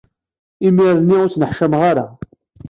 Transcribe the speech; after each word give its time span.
Imir-nni, 0.67 1.15
ur 1.23 1.29
ttneḥcameɣ 1.29 1.81
ara. 1.91 2.07